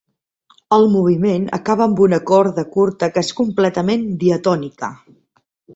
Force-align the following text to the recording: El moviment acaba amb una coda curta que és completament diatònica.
El 0.77 0.85
moviment 0.93 1.45
acaba 1.59 1.85
amb 1.89 2.01
una 2.07 2.19
coda 2.31 2.65
curta 2.77 3.13
que 3.17 3.25
és 3.27 3.33
completament 3.43 4.09
diatònica. 4.25 4.93